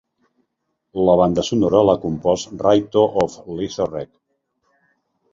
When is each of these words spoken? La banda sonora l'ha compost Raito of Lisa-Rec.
La 1.09 1.13
banda 1.19 1.43
sonora 1.49 1.81
l'ha 1.89 1.95
compost 2.05 2.55
Raito 2.67 3.03
of 3.25 3.35
Lisa-Rec. 3.59 4.09